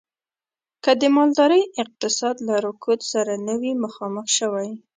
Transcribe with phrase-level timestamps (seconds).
[0.83, 4.69] که د مالدارۍ اقتصاد له رکود سره نه وی مخامخ شوی.